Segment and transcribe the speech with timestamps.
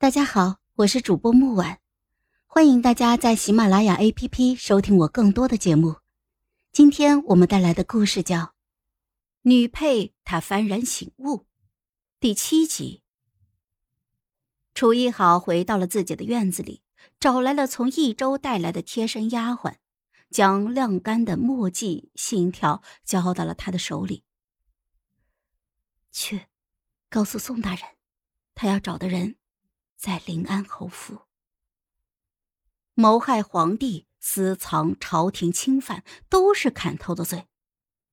[0.00, 1.78] 大家好，我是主播木婉，
[2.46, 5.96] 欢迎大家在喜马拉雅 APP 收听我更多的节目。
[6.72, 8.38] 今天我们带来的故事叫
[9.42, 11.36] 《女配她幡然醒悟》
[12.18, 13.02] 第七集。
[14.72, 16.80] 楚一好回到了自己的院子里，
[17.20, 19.74] 找来了从益州带来的贴身丫鬟，
[20.30, 24.24] 将晾干的墨迹信条交到了他的手里。
[26.10, 26.46] 去，
[27.10, 27.84] 告诉宋大人，
[28.54, 29.36] 他要找的人。
[30.00, 31.26] 在临安侯府，
[32.94, 37.48] 谋害皇帝、私藏朝廷钦犯，都是砍头的罪，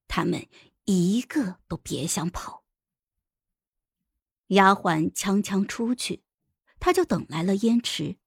[0.06, 0.46] 他们
[0.84, 2.62] 一个都别想跑。
[4.48, 6.22] 丫鬟锵锵出去，
[6.78, 8.18] 他就等来了燕池。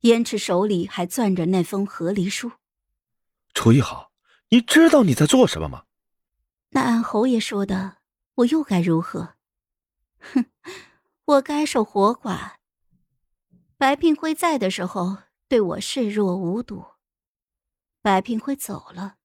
[0.00, 2.52] 燕池手里还攥着那封和离书。
[3.52, 4.10] 楚一好，
[4.48, 5.84] 你知道你在做什么吗？
[6.70, 7.98] 那按侯爷说的，
[8.36, 9.34] 我又该如何？
[10.18, 10.46] 哼！
[11.26, 12.56] 我该守活寡。
[13.78, 16.84] 白聘辉在的时候对我视若无睹，
[18.02, 19.16] 白聘辉走了，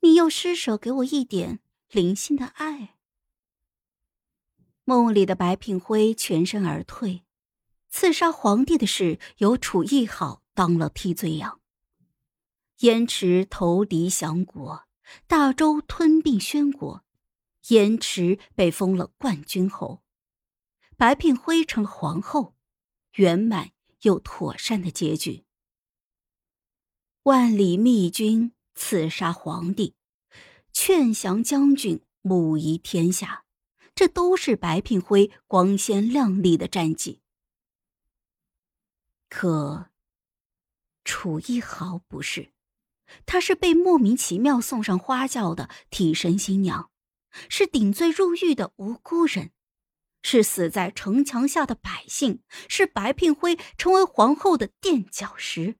[0.00, 1.58] 你又施舍给我一点
[1.90, 2.96] 零星的爱。
[4.84, 7.24] 梦里的白聘辉全身而退，
[7.90, 11.60] 刺杀皇帝的事由楚义好当了替罪羊。
[12.78, 14.84] 燕池投敌降国，
[15.26, 17.04] 大周吞并宣国，
[17.70, 20.02] 燕池被封了冠军侯。
[20.98, 22.56] 白聘辉成了皇后，
[23.12, 23.70] 圆满
[24.02, 25.44] 又妥善的结局。
[27.22, 29.94] 万里密军刺杀皇帝，
[30.72, 33.44] 劝降将军，母仪天下，
[33.94, 37.20] 这都是白聘辉光鲜亮丽的战绩。
[39.28, 39.90] 可
[41.04, 42.50] 楚一豪不是，
[43.24, 46.90] 他是被莫名其妙送上花轿的替身新娘，
[47.48, 49.52] 是顶罪入狱的无辜人。
[50.22, 55.76] 是死在城墙下的百姓，是白聘辉成为皇后的垫脚石。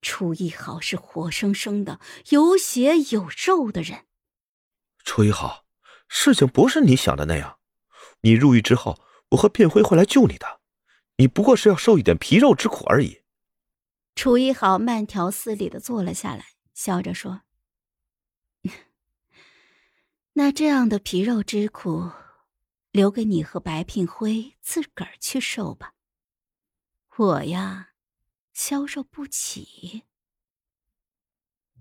[0.00, 4.06] 楚一豪是活生生的有血有肉的人。
[5.04, 5.64] 楚一豪，
[6.08, 7.58] 事情不是你想的那样。
[8.20, 10.60] 你入狱之后，我和聘辉会来救你的。
[11.16, 13.22] 你不过是要受一点皮肉之苦而已。
[14.14, 17.42] 楚一豪慢条斯理的坐了下来，笑着说。
[20.38, 22.12] 那这样的皮肉之苦，
[22.92, 25.94] 留给你和白聘辉自个儿去受吧。
[27.16, 27.88] 我呀，
[28.52, 30.04] 消受不起。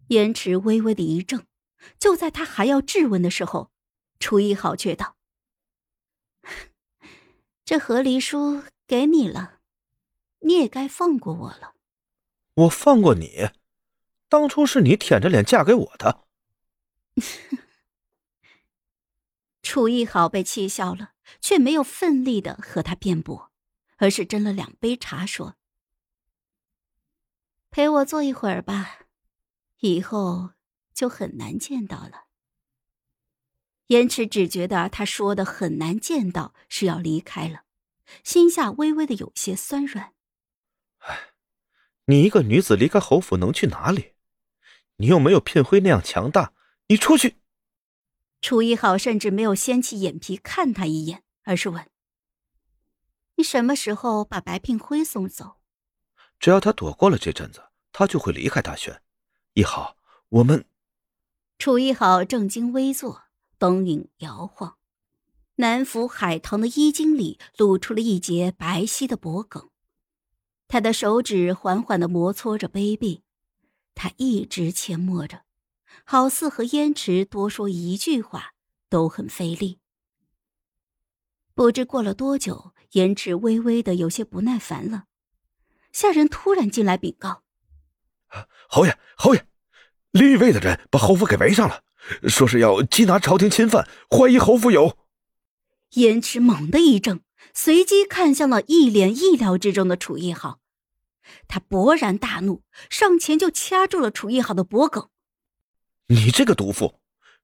[0.08, 1.46] 燕池微微的一怔，
[2.00, 3.70] 就在他还要质问的时候，
[4.20, 5.18] 楚一豪却道
[7.64, 9.60] ：“这和离书给你了，
[10.40, 11.76] 你也该放过我了。”
[12.66, 13.52] 我放过你？
[14.28, 16.26] 当初是你舔着脸嫁给我的。
[19.68, 21.12] 楚艺好被气笑了，
[21.42, 23.52] 却没有奋力的和他辩驳，
[23.98, 25.58] 而是斟了两杯茶，说
[27.70, 29.00] ：“陪我坐一会儿吧，
[29.80, 30.52] 以后
[30.94, 32.28] 就很难见到了。”
[33.88, 37.64] 燕池只觉得他说的很难见到是要离开了，
[38.24, 40.14] 心下微微的有些酸软。
[41.00, 41.34] 哎，
[42.06, 44.14] 你一个女子离开侯府能去哪里？
[44.96, 46.54] 你又没有聘辉那样强大，
[46.88, 47.42] 你出去。
[48.48, 51.86] 楚一好甚至没有掀起眼皮看他一眼，而是问
[53.36, 55.58] ：“你什么时候把白聘辉送走？”
[56.40, 59.02] 只要他躲过了这阵子，他就会离开大轩。
[59.56, 59.98] 一好，
[60.30, 60.64] 我们。
[61.60, 63.24] 楚一好正襟危坐，
[63.58, 64.78] 灯影摇晃，
[65.56, 69.70] 南府海棠的衣襟里露出了一截白皙的脖颈。
[70.70, 73.24] 他的手指缓缓地摩挲着杯壁，
[73.94, 75.42] 他一直缄默着。
[76.04, 78.54] 好似和燕池多说一句话
[78.90, 79.80] 都很费力。
[81.54, 85.06] 不知过了多久，燕池微微的有些不耐烦了。
[85.92, 87.42] 下人突然进来禀告
[88.70, 89.48] ：“侯爷，侯爷，
[90.12, 91.84] 林御卫的人把侯府给围上了，
[92.28, 94.98] 说是要缉拿朝廷钦犯，怀疑侯府有。”
[95.96, 97.22] 燕池猛地一怔，
[97.54, 100.60] 随即看向了一脸意料之中的楚一豪，
[101.48, 105.10] 他勃然大怒，上前就掐住了楚一豪的脖颈。
[106.08, 107.00] 你这个毒妇，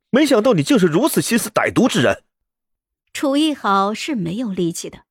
[0.09, 2.23] 没想到你竟是如此心思歹毒之人。
[3.11, 5.05] 楚艺豪是没有力气的，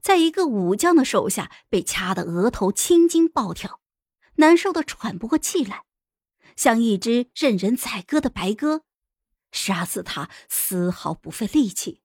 [0.00, 3.80] 在一个武将的手下被掐得额头青筋暴跳，
[4.34, 5.84] 难受的喘不过气来，
[6.56, 8.82] 像一只任人宰割的白鸽，
[9.52, 12.02] 杀死他丝毫不费力气。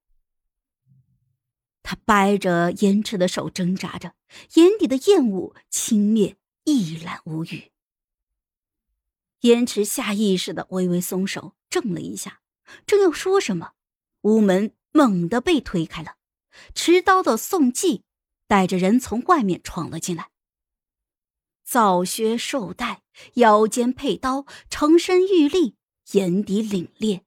[1.81, 4.13] 他掰着燕池的手挣扎着，
[4.54, 7.72] 眼底的厌恶轻蔑一览无余。
[9.44, 12.40] 燕池下意识的微微松手，怔了一下，
[12.86, 13.74] 正要说什么，
[14.22, 16.16] 屋门猛地被推开了，
[16.74, 18.04] 持刀的宋季
[18.48, 20.30] 带着人从外面闯了进来。
[21.66, 23.04] 皂靴绶带，
[23.36, 25.75] 腰间佩刀，成身玉立，
[26.12, 27.24] 眼底凛冽，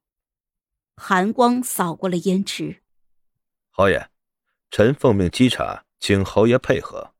[0.97, 2.83] 寒光扫过了燕池。
[3.69, 4.09] 侯爷，
[4.71, 7.13] 臣奉命稽查，请侯爷配合。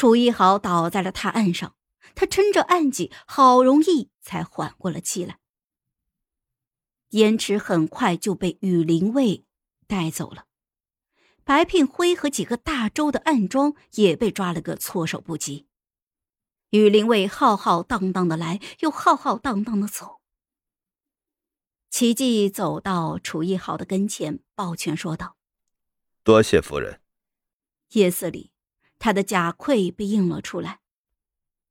[0.00, 1.76] 楚一豪倒在了榻案上，
[2.14, 5.38] 他撑着案几，好容易才缓过了气来。
[7.10, 9.44] 燕池很快就被羽林卫
[9.86, 10.46] 带走了，
[11.44, 15.66] 白聘辉和几个大周的暗桩也被抓了个措手不及。
[16.70, 20.22] 羽林卫浩浩荡荡的来，又浩浩荡荡的走。
[21.90, 25.36] 奇迹走到楚一豪的跟前，抱拳说道
[26.24, 27.02] ：“多谢夫人。”
[27.92, 28.50] 夜色里，
[29.00, 30.82] 他的甲盔被映了出来，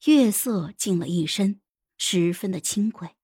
[0.05, 1.61] 月色浸了一身，
[1.95, 3.15] 十分的清贵。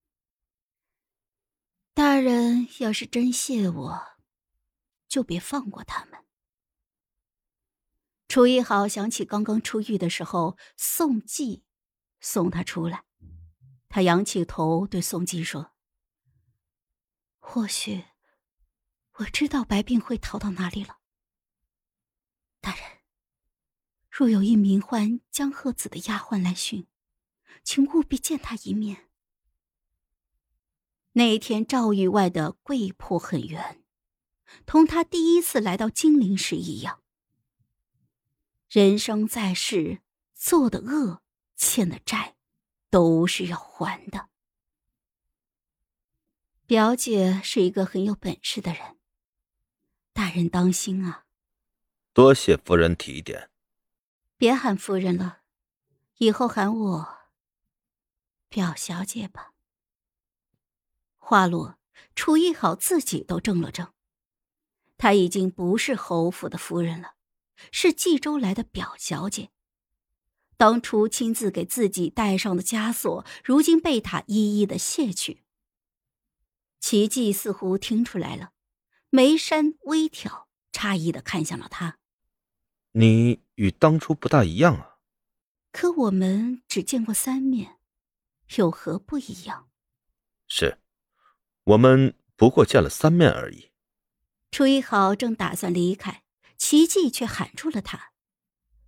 [1.95, 4.01] 大人要是真谢我，
[5.07, 6.23] 就别放过他们。
[8.27, 11.63] 楚一豪想起刚刚出狱的时候，宋季
[12.19, 13.05] 送他出来，
[13.89, 15.73] 他仰起头对宋季说
[17.39, 18.05] ：“或许
[19.13, 20.99] 我知道白病会逃到哪里了。
[22.59, 22.83] 大人，
[24.17, 26.87] 若有一名唤江鹤子的丫鬟来寻，
[27.65, 29.09] 请务必见他一面。”
[31.11, 33.83] 那一天，赵玉外的桂魄很圆，
[34.65, 37.03] 同他第一次来到金陵时一样。
[38.69, 39.99] 人生在世，
[40.33, 41.21] 做的恶、
[41.57, 42.37] 欠的债，
[42.89, 44.29] 都是要还的。
[46.65, 48.97] 表姐是一个很有本事的人，
[50.13, 51.25] 大人当心啊！
[52.13, 53.49] 多谢夫人提点。
[54.37, 55.39] 别喊夫人了，
[56.17, 57.17] 以后喊我
[58.49, 59.53] 表小姐吧。
[61.17, 61.79] 话落，
[62.15, 63.93] 楚一好自己都怔了怔。
[64.97, 67.15] 她已经不是侯府的夫人了，
[67.71, 69.51] 是冀州来的表小姐。
[70.57, 75.43] 当初亲自给自己戴上的枷锁，如今被他一一的卸去。
[76.79, 78.51] 奇迹似乎听出来了，
[79.09, 81.97] 眉山微挑，诧异的看向了他
[82.97, 84.99] ：“你与当初不大一样啊。”
[85.73, 87.79] 可我们只见过三面，
[88.55, 89.69] 有何不一样？
[90.47, 90.79] 是。
[91.65, 93.71] 我们不过见了三面而已。
[94.51, 96.23] 楚一豪正打算离开，
[96.57, 98.11] 奇迹却喊住了他。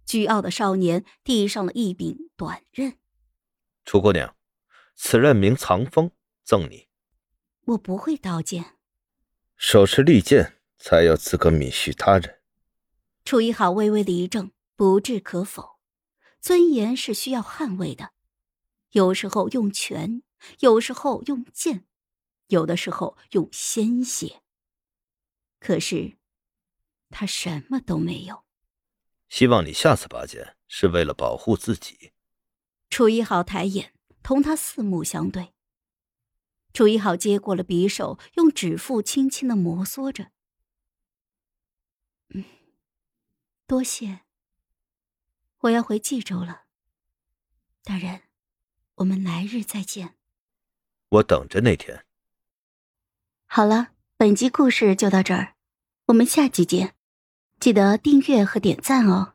[0.06, 2.98] 倨傲的少年递上了一柄短刃。
[3.83, 4.36] 楚姑娘，
[4.95, 6.12] 此刃名藏锋，
[6.45, 6.88] 赠你。
[7.65, 8.77] 我不会刀剑。
[9.57, 12.37] 手持利剑才有资格敏恤他人。
[13.28, 15.82] 楚一好微微的一怔，不置可否。
[16.40, 18.14] 尊严是需要捍卫的，
[18.92, 20.24] 有时候用拳，
[20.60, 21.86] 有时候用剑。
[22.48, 24.42] 有的时候用鲜血，
[25.60, 26.18] 可是
[27.10, 28.46] 他什么都没有。
[29.28, 32.14] 希望你下次拔剑是为了保护自己。
[32.90, 33.94] 楚一好抬眼
[34.24, 35.54] 同他四目相对。
[36.72, 40.32] 楚一好接过了匕首，用指腹轻轻的摩挲着。
[42.30, 42.46] 嗯，
[43.68, 44.22] 多谢。
[45.60, 46.62] 我要回冀州了。
[47.84, 48.22] 大人，
[48.96, 50.16] 我们来日再见。
[51.10, 52.06] 我等着那天。
[53.46, 55.56] 好了，本集故事就到这儿，
[56.06, 56.95] 我们下集见，
[57.59, 59.33] 记得订阅和点赞哦。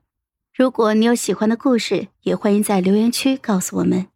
[0.54, 4.11] 如果你有喜欢的故事，也欢迎在留言区告诉我们。